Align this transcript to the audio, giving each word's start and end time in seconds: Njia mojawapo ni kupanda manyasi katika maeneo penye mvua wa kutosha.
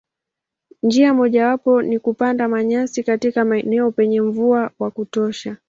Njia 0.83 1.13
mojawapo 1.13 1.81
ni 1.81 1.99
kupanda 1.99 2.47
manyasi 2.47 3.03
katika 3.03 3.45
maeneo 3.45 3.91
penye 3.91 4.21
mvua 4.21 4.71
wa 4.79 4.91
kutosha. 4.91 5.57